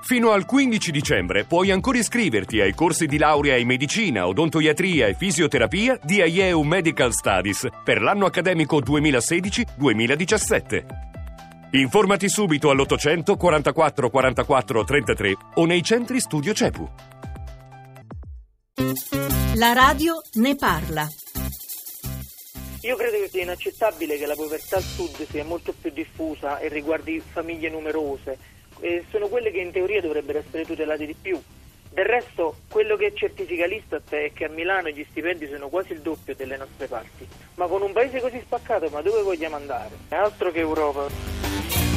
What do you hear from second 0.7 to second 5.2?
dicembre puoi ancora iscriverti ai corsi di laurea in medicina, odontoiatria e